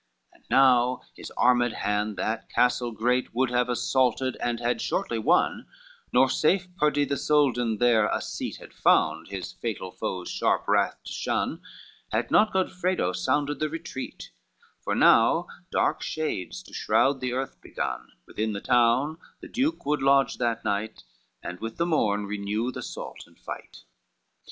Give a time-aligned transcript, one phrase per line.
[0.01, 5.19] L And now his armed hand that castle great Would have assaulted, and had shortly
[5.19, 5.67] won,
[6.11, 10.97] Nor safe pardie the Soldan there a seat Had found his fatal foes' sharp wrath
[11.03, 11.61] to shun,
[12.11, 14.31] Had not Godfredo sounded the retreat;
[14.83, 20.01] For now dark shades to shroud the earth begun, Within the town the duke would
[20.01, 21.03] lodge that night,
[21.43, 23.83] And with the morn renew the assault and fight.